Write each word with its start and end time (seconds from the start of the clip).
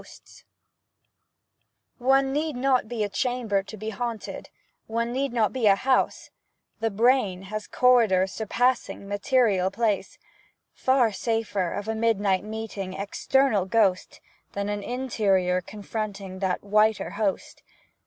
l 0.01 0.03
x 0.03 0.09
i 0.09 0.09
x• 0.09 0.45
VJ'NE 2.23 2.31
need 2.31 2.55
not 2.55 2.87
be 2.89 3.03
a 3.03 3.07
chamber 3.07 3.61
to 3.61 3.77
be 3.77 3.91
haunted, 3.91 4.49
One 4.87 5.11
need 5.13 5.31
not 5.31 5.53
be 5.53 5.67
a 5.67 5.75
house; 5.75 6.31
The 6.79 6.89
brain 6.89 7.43
has 7.43 7.67
corridors 7.67 8.31
surpassing 8.31 9.07
Material 9.07 9.69
place, 9.69 10.17
189 10.73 10.75
J 10.75 10.85
Far 11.03 11.11
safer, 11.11 11.73
of 11.73 11.87
a 11.87 11.93
midnight 11.93 12.43
meeting 12.43 12.93
External 12.93 13.65
ghost, 13.65 14.19
Than 14.53 14.69
an 14.69 14.81
interior 14.81 15.61
confronting 15.61 16.39
That 16.39 16.63
whiter 16.63 17.11
host. 17.11 17.61